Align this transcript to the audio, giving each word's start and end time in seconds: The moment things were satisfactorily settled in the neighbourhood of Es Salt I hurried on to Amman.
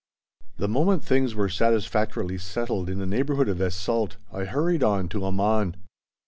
The 0.57 0.67
moment 0.67 1.03
things 1.03 1.35
were 1.35 1.47
satisfactorily 1.47 2.39
settled 2.39 2.89
in 2.89 2.97
the 2.97 3.05
neighbourhood 3.05 3.47
of 3.47 3.61
Es 3.61 3.75
Salt 3.75 4.17
I 4.33 4.45
hurried 4.45 4.81
on 4.81 5.07
to 5.09 5.25
Amman. 5.27 5.75